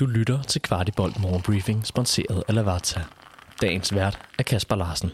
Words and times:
Du 0.00 0.06
lytter 0.06 0.42
til 0.42 0.62
Kvartibolt 0.62 1.20
Morgenbriefing, 1.20 1.86
sponsoreret 1.86 2.42
af 2.48 2.54
Lavazza. 2.54 3.00
Dagens 3.60 3.94
vært 3.94 4.28
er 4.38 4.42
Kasper 4.42 4.76
Larsen. 4.76 5.10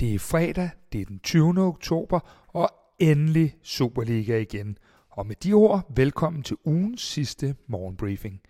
Det 0.00 0.14
er 0.14 0.18
fredag, 0.18 0.70
det 0.92 1.00
er 1.00 1.04
den 1.04 1.18
20. 1.18 1.60
oktober, 1.60 2.20
og 2.48 2.68
endelig 2.98 3.56
Superliga 3.62 4.38
igen. 4.38 4.78
Og 5.10 5.26
med 5.26 5.36
de 5.36 5.52
ord, 5.52 5.92
velkommen 5.96 6.42
til 6.42 6.56
ugens 6.64 7.02
sidste 7.02 7.54
morgenbriefing. 7.66 8.40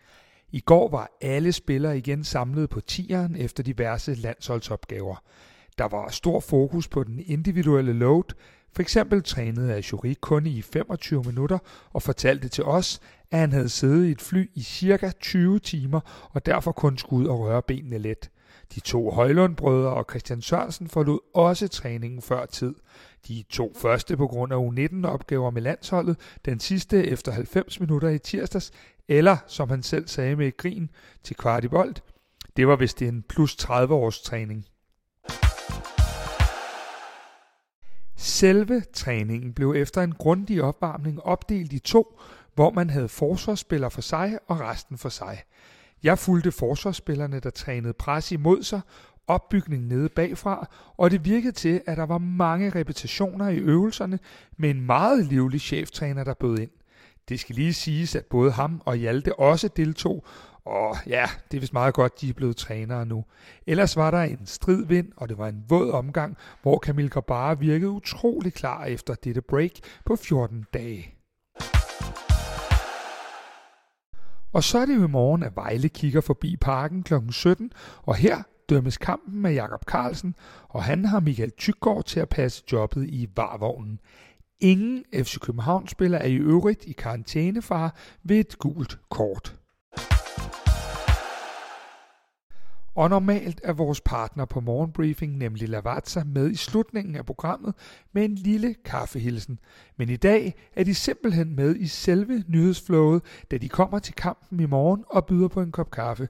I 0.52 0.60
går 0.60 0.88
var 0.88 1.10
alle 1.20 1.52
spillere 1.52 1.98
igen 1.98 2.24
samlet 2.24 2.70
på 2.70 2.80
tieren 2.80 3.36
efter 3.36 3.62
diverse 3.62 4.14
landsholdsopgaver. 4.14 5.22
Der 5.78 5.88
var 5.88 6.08
stor 6.08 6.40
fokus 6.40 6.88
på 6.88 7.04
den 7.04 7.22
individuelle 7.26 7.92
load, 7.92 8.34
for 8.72 8.82
eksempel 8.82 9.22
trænede 9.22 9.74
Ajuri 9.74 10.14
kun 10.20 10.46
i 10.46 10.62
25 10.62 11.22
minutter 11.26 11.58
og 11.92 12.02
fortalte 12.02 12.48
til 12.48 12.64
os, 12.64 13.00
at 13.30 13.38
han 13.38 13.52
havde 13.52 13.68
siddet 13.68 14.06
i 14.06 14.10
et 14.10 14.20
fly 14.20 14.50
i 14.54 14.62
cirka 14.62 15.10
20 15.20 15.58
timer 15.58 16.30
og 16.30 16.46
derfor 16.46 16.72
kun 16.72 16.98
skulle 16.98 17.22
ud 17.22 17.28
og 17.28 17.40
røre 17.40 17.62
benene 17.62 17.98
let. 17.98 18.30
De 18.74 18.80
to 18.80 19.10
Højlundbrødre 19.10 19.94
og 19.94 20.06
Christian 20.10 20.42
Sørensen 20.42 20.88
forlod 20.88 21.18
også 21.34 21.68
træningen 21.68 22.22
før 22.22 22.46
tid. 22.46 22.74
De 23.28 23.44
to 23.50 23.72
første 23.76 24.16
på 24.16 24.26
grund 24.26 24.52
af 24.52 24.56
U19-opgaver 24.56 25.50
med 25.50 25.62
landsholdet, 25.62 26.16
den 26.44 26.60
sidste 26.60 27.06
efter 27.06 27.32
90 27.32 27.80
minutter 27.80 28.08
i 28.08 28.18
tirsdags, 28.18 28.72
eller 29.08 29.36
som 29.46 29.70
han 29.70 29.82
selv 29.82 30.08
sagde 30.08 30.36
med 30.36 30.46
et 30.46 30.56
grin 30.56 30.90
til 31.22 31.36
kvartibolt, 31.36 32.02
det 32.56 32.68
var 32.68 32.76
vist 32.76 33.02
en 33.02 33.24
plus 33.28 33.56
30 33.56 33.94
års 33.94 34.20
træning. 34.20 34.66
Selve 38.20 38.82
træningen 38.92 39.52
blev 39.52 39.74
efter 39.76 40.02
en 40.02 40.12
grundig 40.12 40.62
opvarmning 40.62 41.22
opdelt 41.22 41.72
i 41.72 41.78
to, 41.78 42.20
hvor 42.54 42.70
man 42.70 42.90
havde 42.90 43.08
forsvarsspillere 43.08 43.90
for 43.90 44.00
sig 44.00 44.38
og 44.46 44.60
resten 44.60 44.98
for 44.98 45.08
sig. 45.08 45.42
Jeg 46.02 46.18
fulgte 46.18 46.52
forsvarsspillerne, 46.52 47.40
der 47.40 47.50
trænede 47.50 47.92
pres 47.92 48.32
imod 48.32 48.62
sig, 48.62 48.80
opbygning 49.26 49.86
nede 49.86 50.08
bagfra, 50.08 50.68
og 50.96 51.10
det 51.10 51.24
virkede 51.24 51.52
til, 51.52 51.80
at 51.86 51.96
der 51.96 52.06
var 52.06 52.18
mange 52.18 52.70
repetitioner 52.70 53.48
i 53.48 53.56
øvelserne 53.56 54.18
med 54.56 54.70
en 54.70 54.80
meget 54.80 55.26
livlig 55.26 55.60
cheftræner, 55.60 56.24
der 56.24 56.34
bød 56.34 56.58
ind. 56.58 56.70
Det 57.28 57.40
skal 57.40 57.54
lige 57.54 57.74
siges, 57.74 58.14
at 58.14 58.24
både 58.24 58.50
ham 58.50 58.82
og 58.84 58.96
Hjalte 58.96 59.38
også 59.38 59.68
deltog, 59.76 60.26
og 60.64 60.96
ja, 61.06 61.26
det 61.50 61.56
er 61.56 61.60
vist 61.60 61.72
meget 61.72 61.94
godt, 61.94 62.20
de 62.20 62.28
er 62.28 62.32
blevet 62.32 62.56
trænere 62.56 63.06
nu. 63.06 63.24
Ellers 63.66 63.96
var 63.96 64.10
der 64.10 64.22
en 64.22 64.46
strid 64.46 64.86
vind, 64.86 65.12
og 65.16 65.28
det 65.28 65.38
var 65.38 65.48
en 65.48 65.64
våd 65.68 65.90
omgang, 65.90 66.36
hvor 66.62 66.78
Camille 66.78 67.10
Grabara 67.10 67.54
virkede 67.54 67.90
utrolig 67.90 68.54
klar 68.54 68.84
efter 68.84 69.14
dette 69.14 69.42
break 69.42 69.72
på 70.04 70.16
14 70.16 70.66
dage. 70.74 71.14
Og 74.52 74.64
så 74.64 74.78
er 74.78 74.86
det 74.86 74.96
jo 74.96 75.04
i 75.04 75.10
morgen, 75.10 75.42
at 75.42 75.56
Vejle 75.56 75.88
kigger 75.88 76.20
forbi 76.20 76.56
parken 76.56 77.02
kl. 77.02 77.14
17, 77.30 77.72
og 78.02 78.14
her 78.14 78.42
dømmes 78.68 78.96
kampen 78.96 79.42
med 79.42 79.52
Jakob 79.52 79.84
Carlsen, 79.84 80.34
og 80.68 80.84
han 80.84 81.04
har 81.04 81.20
Michael 81.20 81.50
Tykgaard 81.50 82.04
til 82.04 82.20
at 82.20 82.28
passe 82.28 82.62
jobbet 82.72 83.08
i 83.08 83.28
varvognen. 83.36 84.00
Ingen 84.60 85.04
FC 85.14 85.38
København-spiller 85.38 86.18
er 86.18 86.26
i 86.26 86.34
øvrigt 86.34 86.84
i 86.84 86.92
karantænefare 86.92 87.90
ved 88.22 88.36
et 88.36 88.58
gult 88.58 88.98
kort. 89.08 89.57
Og 92.98 93.10
normalt 93.10 93.60
er 93.64 93.72
vores 93.72 94.00
partner 94.00 94.44
på 94.44 94.60
morgenbriefing, 94.60 95.36
nemlig 95.36 95.68
Lavazza, 95.68 96.22
med 96.26 96.50
i 96.50 96.56
slutningen 96.56 97.16
af 97.16 97.26
programmet 97.26 97.74
med 98.12 98.24
en 98.24 98.34
lille 98.34 98.74
kaffehilsen. 98.84 99.58
Men 99.96 100.08
i 100.08 100.16
dag 100.16 100.54
er 100.76 100.84
de 100.84 100.94
simpelthen 100.94 101.56
med 101.56 101.76
i 101.76 101.86
selve 101.86 102.44
nyhedsflowet, 102.48 103.22
da 103.50 103.58
de 103.58 103.68
kommer 103.68 103.98
til 103.98 104.14
kampen 104.14 104.60
i 104.60 104.66
morgen 104.66 105.04
og 105.06 105.26
byder 105.26 105.48
på 105.48 105.60
en 105.60 105.72
kop 105.72 105.90
kaffe. 105.90 106.28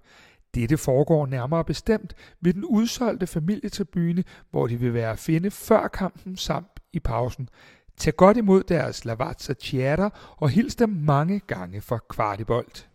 Dette 0.54 0.76
foregår 0.76 1.26
nærmere 1.26 1.64
bestemt 1.64 2.14
ved 2.40 2.54
den 2.54 2.64
udsolgte 2.64 3.26
familietribune, 3.26 4.24
hvor 4.50 4.66
de 4.66 4.76
vil 4.76 4.94
være 4.94 5.10
at 5.10 5.18
finde 5.18 5.50
før 5.50 5.88
kampen 5.88 6.36
samt 6.36 6.80
i 6.92 7.00
pausen. 7.00 7.48
Tag 7.96 8.16
godt 8.16 8.36
imod 8.36 8.62
deres 8.62 9.04
Lavazza 9.04 9.54
Chiara 9.54 10.18
og 10.36 10.48
hils 10.48 10.76
dem 10.76 10.88
mange 10.88 11.40
gange 11.46 11.80
for 11.80 12.04
kvartibolt. 12.08 12.87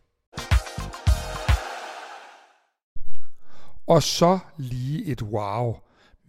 Og 3.88 4.04
så 4.04 4.40
lige 4.58 5.06
et 5.06 5.22
wow. 5.22 5.76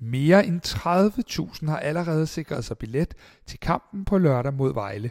Mere 0.01 0.47
end 0.47 0.61
30.000 0.67 1.71
har 1.71 1.79
allerede 1.79 2.27
sikret 2.27 2.65
sig 2.65 2.79
billet 2.79 3.15
til 3.47 3.61
kampen 3.61 4.05
på 4.05 4.19
lørdag 4.19 4.55
mod 4.55 4.75
Vejle. 4.75 5.11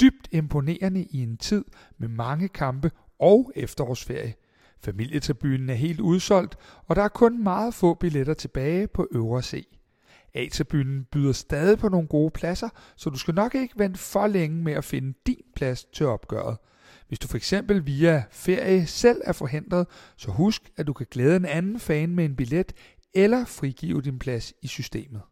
Dybt 0.00 0.28
imponerende 0.32 1.04
i 1.04 1.22
en 1.22 1.36
tid 1.36 1.64
med 1.98 2.08
mange 2.08 2.48
kampe 2.48 2.90
og 3.18 3.52
efterårsferie. 3.54 4.34
Familietribunen 4.80 5.70
er 5.70 5.74
helt 5.74 6.00
udsolgt, 6.00 6.56
og 6.86 6.96
der 6.96 7.02
er 7.02 7.08
kun 7.08 7.42
meget 7.42 7.74
få 7.74 7.94
billetter 7.94 8.34
tilbage 8.34 8.86
på 8.86 9.08
øvre 9.12 9.42
C. 9.42 9.66
A-tribunen 10.34 11.04
byder 11.04 11.32
stadig 11.32 11.78
på 11.78 11.88
nogle 11.88 12.08
gode 12.08 12.30
pladser, 12.30 12.68
så 12.96 13.10
du 13.10 13.18
skal 13.18 13.34
nok 13.34 13.54
ikke 13.54 13.74
vente 13.78 13.98
for 13.98 14.26
længe 14.26 14.62
med 14.62 14.72
at 14.72 14.84
finde 14.84 15.14
din 15.26 15.42
plads 15.56 15.84
til 15.84 16.06
opgøret. 16.06 16.56
Hvis 17.14 17.18
du 17.18 17.28
for 17.28 17.36
eksempel 17.36 17.86
via 17.86 18.24
ferie 18.30 18.86
selv 18.86 19.20
er 19.24 19.32
forhindret, 19.32 19.86
så 20.16 20.30
husk, 20.30 20.62
at 20.76 20.86
du 20.86 20.92
kan 20.92 21.06
glæde 21.10 21.36
en 21.36 21.44
anden 21.44 21.80
fan 21.80 22.14
med 22.14 22.24
en 22.24 22.36
billet 22.36 22.72
eller 23.14 23.44
frigive 23.44 24.02
din 24.02 24.18
plads 24.18 24.52
i 24.62 24.66
systemet. 24.66 25.22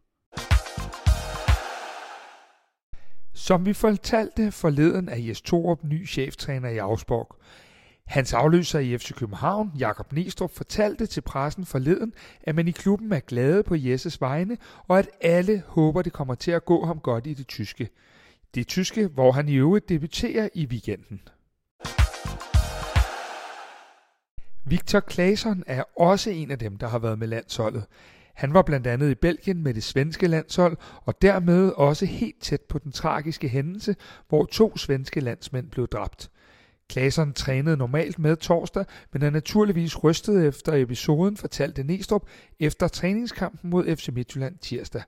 Som 3.33 3.65
vi 3.65 3.73
fortalte 3.73 4.51
forleden 4.51 5.09
er 5.09 5.15
Jes 5.15 5.41
Torup 5.41 5.83
ny 5.83 6.07
cheftræner 6.07 6.69
i 6.69 6.77
Augsburg. 6.77 7.35
Hans 8.05 8.33
afløser 8.33 8.79
i 8.79 8.97
FC 8.97 9.13
København, 9.13 9.71
Jakob 9.79 10.13
Nestrup, 10.13 10.51
fortalte 10.51 11.05
til 11.05 11.21
pressen 11.21 11.65
forleden, 11.65 12.13
at 12.41 12.55
man 12.55 12.67
i 12.67 12.71
klubben 12.71 13.13
er 13.13 13.19
glade 13.19 13.63
på 13.63 13.75
Jesses 13.75 14.21
vegne, 14.21 14.57
og 14.87 14.99
at 14.99 15.09
alle 15.21 15.63
håber, 15.67 16.01
det 16.01 16.13
kommer 16.13 16.35
til 16.35 16.51
at 16.51 16.65
gå 16.65 16.85
ham 16.85 16.99
godt 16.99 17.27
i 17.27 17.33
det 17.33 17.47
tyske. 17.47 17.89
Det 18.55 18.67
tyske, 18.67 19.07
hvor 19.07 19.31
han 19.31 19.49
i 19.49 19.55
øvrigt 19.55 19.89
debuterer 19.89 20.49
i 20.53 20.65
weekenden. 20.65 21.21
Victor 24.65 25.03
Claesson 25.11 25.63
er 25.67 25.83
også 25.97 26.29
en 26.29 26.51
af 26.51 26.59
dem, 26.59 26.77
der 26.77 26.87
har 26.87 26.99
været 26.99 27.19
med 27.19 27.27
landsholdet. 27.27 27.85
Han 28.33 28.53
var 28.53 28.61
blandt 28.61 28.87
andet 28.87 29.11
i 29.11 29.15
Belgien 29.15 29.63
med 29.63 29.73
det 29.73 29.83
svenske 29.83 30.27
landshold, 30.27 30.77
og 31.05 31.21
dermed 31.21 31.69
også 31.69 32.05
helt 32.05 32.41
tæt 32.41 32.61
på 32.61 32.79
den 32.79 32.91
tragiske 32.91 33.47
hændelse, 33.47 33.95
hvor 34.29 34.45
to 34.45 34.77
svenske 34.77 35.19
landsmænd 35.19 35.69
blev 35.69 35.87
dræbt. 35.87 36.29
Klaseren 36.89 37.33
trænede 37.33 37.77
normalt 37.77 38.19
med 38.19 38.35
torsdag, 38.35 38.85
men 39.13 39.21
er 39.21 39.29
naturligvis 39.29 40.03
rystet 40.03 40.47
efter 40.47 40.73
episoden, 40.73 41.37
fortalte 41.37 41.83
Nestrup 41.83 42.27
efter 42.59 42.87
træningskampen 42.87 43.69
mod 43.69 43.95
FC 43.95 44.09
Midtjylland 44.13 44.57
tirsdag. 44.57 45.01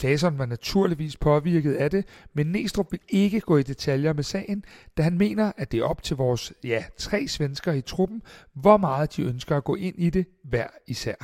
Claesson 0.00 0.38
var 0.38 0.46
naturligvis 0.46 1.16
påvirket 1.16 1.74
af 1.74 1.90
det, 1.90 2.04
men 2.34 2.46
Næstrup 2.46 2.92
vil 2.92 3.00
ikke 3.08 3.40
gå 3.40 3.56
i 3.56 3.62
detaljer 3.62 4.12
med 4.12 4.22
sagen, 4.22 4.64
da 4.96 5.02
han 5.02 5.18
mener, 5.18 5.52
at 5.56 5.72
det 5.72 5.80
er 5.80 5.84
op 5.84 6.02
til 6.02 6.16
vores 6.16 6.52
ja, 6.64 6.84
tre 6.98 7.28
svensker 7.28 7.72
i 7.72 7.80
truppen, 7.80 8.22
hvor 8.54 8.76
meget 8.76 9.16
de 9.16 9.22
ønsker 9.22 9.56
at 9.56 9.64
gå 9.64 9.74
ind 9.74 9.94
i 9.98 10.10
det 10.10 10.26
hver 10.44 10.66
især. 10.86 11.14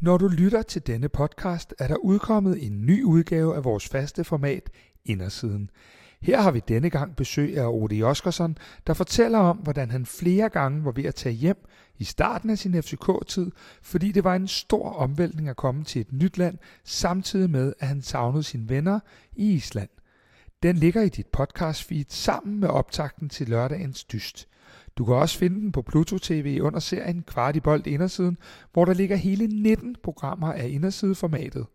Når 0.00 0.18
du 0.18 0.28
lytter 0.28 0.62
til 0.62 0.86
denne 0.86 1.08
podcast, 1.08 1.74
er 1.78 1.88
der 1.88 1.96
udkommet 1.96 2.66
en 2.66 2.86
ny 2.86 3.02
udgave 3.02 3.56
af 3.56 3.64
vores 3.64 3.88
faste 3.88 4.24
format, 4.24 4.70
Indersiden. 5.04 5.70
Her 6.22 6.40
har 6.40 6.50
vi 6.50 6.60
denne 6.68 6.90
gang 6.90 7.16
besøg 7.16 7.58
af 7.58 7.66
Odi 7.66 8.02
Oskarsson, 8.02 8.58
der 8.86 8.94
fortæller 8.94 9.38
om, 9.38 9.56
hvordan 9.56 9.90
han 9.90 10.06
flere 10.06 10.48
gange 10.48 10.84
var 10.84 10.92
ved 10.92 11.04
at 11.04 11.14
tage 11.14 11.34
hjem 11.34 11.56
i 11.98 12.04
starten 12.04 12.50
af 12.50 12.58
sin 12.58 12.82
FCK-tid, 12.82 13.50
fordi 13.82 14.12
det 14.12 14.24
var 14.24 14.34
en 14.34 14.48
stor 14.48 14.92
omvæltning 14.92 15.48
at 15.48 15.56
komme 15.56 15.84
til 15.84 16.00
et 16.00 16.12
nyt 16.12 16.38
land, 16.38 16.58
samtidig 16.84 17.50
med, 17.50 17.72
at 17.78 17.88
han 17.88 18.02
savnede 18.02 18.42
sine 18.42 18.68
venner 18.68 19.00
i 19.36 19.52
Island. 19.52 19.88
Den 20.62 20.76
ligger 20.76 21.02
i 21.02 21.08
dit 21.08 21.26
podcast 21.26 21.84
feed 21.84 22.04
sammen 22.08 22.60
med 22.60 22.68
optakten 22.68 23.28
til 23.28 23.48
lørdagens 23.48 24.04
dyst. 24.04 24.48
Du 24.96 25.04
kan 25.04 25.14
også 25.14 25.38
finde 25.38 25.60
den 25.60 25.72
på 25.72 25.82
Pluto 25.82 26.18
TV 26.18 26.58
under 26.62 26.80
serien 26.80 27.22
Kvart 27.22 27.56
i 27.56 27.60
bold 27.60 27.86
Indersiden, 27.86 28.38
hvor 28.72 28.84
der 28.84 28.94
ligger 28.94 29.16
hele 29.16 29.46
19 29.46 29.96
programmer 30.02 30.52
af 30.52 30.68
Indersideformatet. 30.68 31.66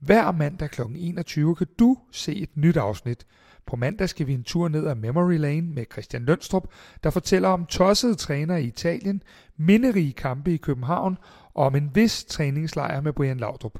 Hver 0.00 0.32
mandag 0.32 0.70
kl. 0.70 0.82
21 0.96 1.56
kan 1.56 1.66
du 1.78 1.96
se 2.12 2.36
et 2.36 2.56
nyt 2.56 2.76
afsnit– 2.76 3.26
på 3.68 3.76
mandag 3.76 4.08
skal 4.08 4.26
vi 4.26 4.34
en 4.34 4.44
tur 4.44 4.68
ned 4.68 4.86
ad 4.86 4.94
Memory 4.94 5.38
Lane 5.38 5.74
med 5.74 5.84
Christian 5.92 6.24
Lønstrup, 6.24 6.68
der 7.02 7.10
fortæller 7.10 7.48
om 7.48 7.66
tossede 7.66 8.14
træner 8.14 8.56
i 8.56 8.64
Italien, 8.64 9.22
minderige 9.56 10.12
kampe 10.12 10.54
i 10.54 10.56
København 10.56 11.18
og 11.54 11.66
om 11.66 11.76
en 11.76 11.90
vis 11.94 12.24
træningslejr 12.24 13.00
med 13.00 13.12
Brian 13.12 13.36
Laudrup. 13.36 13.78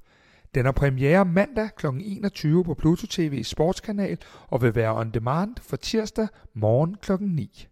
Den 0.54 0.66
er 0.66 0.72
premiere 0.72 1.24
mandag 1.24 1.68
kl. 1.76 1.86
21 1.86 2.64
på 2.64 2.74
Pluto 2.74 3.06
TV 3.06 3.42
sportskanal 3.44 4.18
og 4.48 4.62
vil 4.62 4.74
være 4.74 4.96
on 4.96 5.10
demand 5.10 5.54
for 5.60 5.76
tirsdag 5.76 6.28
morgen 6.54 6.96
kl. 7.02 7.12
9. 7.20 7.68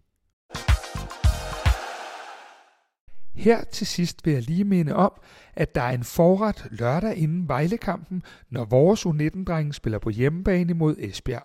Her 3.37 3.63
til 3.63 3.87
sidst 3.87 4.25
vil 4.25 4.33
jeg 4.33 4.41
lige 4.41 4.63
minde 4.63 4.95
om, 4.95 5.11
at 5.55 5.75
der 5.75 5.81
er 5.81 5.91
en 5.91 6.03
forret 6.03 6.67
lørdag 6.71 7.17
inden 7.17 7.47
Vejlekampen, 7.47 8.23
når 8.49 8.65
vores 8.65 9.05
U19-drenge 9.05 9.73
spiller 9.73 9.99
på 9.99 10.09
hjemmebane 10.09 10.73
mod 10.73 10.95
Esbjerg. 10.99 11.43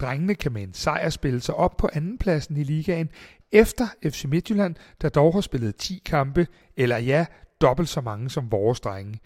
Drengene 0.00 0.34
kan 0.34 0.52
med 0.52 0.62
en 0.62 0.74
sejr 0.74 1.10
spille 1.10 1.40
sig 1.40 1.54
op 1.54 1.76
på 1.76 1.88
andenpladsen 1.92 2.56
i 2.56 2.62
ligaen, 2.62 3.10
efter 3.52 3.86
FC 4.04 4.24
Midtjylland, 4.24 4.74
der 5.00 5.08
dog 5.08 5.34
har 5.34 5.40
spillet 5.40 5.76
10 5.76 6.02
kampe, 6.04 6.46
eller 6.76 6.98
ja, 6.98 7.26
dobbelt 7.60 7.88
så 7.88 8.00
mange 8.00 8.30
som 8.30 8.52
vores 8.52 8.80
drenge. 8.80 9.20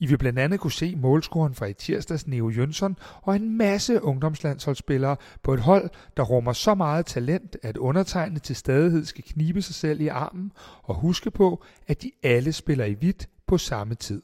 I 0.00 0.06
vil 0.06 0.18
blandt 0.18 0.38
andet 0.38 0.60
kunne 0.60 0.72
se 0.72 0.96
målscoren 0.96 1.54
fra 1.54 1.66
i 1.66 1.72
tirsdags 1.72 2.26
Neo 2.26 2.50
Jønsson 2.50 2.96
og 3.22 3.36
en 3.36 3.56
masse 3.56 4.02
ungdomslandsholdsspillere 4.02 5.16
på 5.42 5.54
et 5.54 5.60
hold, 5.60 5.90
der 6.16 6.22
rummer 6.22 6.52
så 6.52 6.74
meget 6.74 7.06
talent, 7.06 7.56
at 7.62 7.76
undertegnet 7.76 8.42
til 8.42 8.56
stadighed 8.56 9.04
skal 9.04 9.24
knibe 9.24 9.62
sig 9.62 9.74
selv 9.74 10.00
i 10.00 10.08
armen 10.08 10.52
og 10.82 10.94
huske 10.94 11.30
på, 11.30 11.64
at 11.86 12.02
de 12.02 12.10
alle 12.22 12.52
spiller 12.52 12.84
i 12.84 12.92
hvidt 12.92 13.28
på 13.46 13.58
samme 13.58 13.94
tid. 13.94 14.22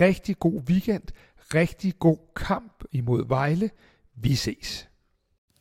Rigtig 0.00 0.38
god 0.38 0.62
weekend, 0.68 1.02
rigtig 1.54 1.98
god 1.98 2.18
kamp 2.36 2.84
imod 2.92 3.28
Vejle. 3.28 3.70
Vi 4.16 4.34
ses. 4.34 4.88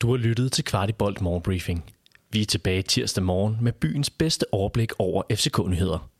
Du 0.01 0.09
har 0.09 0.18
lyttet 0.18 0.51
til 0.51 0.63
Kvartibolt 0.63 1.21
Morgenbriefing. 1.21 1.83
Vi 2.31 2.41
er 2.41 2.45
tilbage 2.45 2.81
tirsdag 2.81 3.24
morgen 3.24 3.57
med 3.62 3.71
byens 3.71 4.09
bedste 4.09 4.45
overblik 4.53 4.91
over 5.00 5.24
FCK-nyheder. 5.31 6.14